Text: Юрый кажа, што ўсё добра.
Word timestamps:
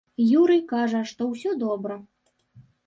Юрый 0.39 0.61
кажа, 0.71 1.03
што 1.11 1.29
ўсё 1.31 1.55
добра. 1.67 2.01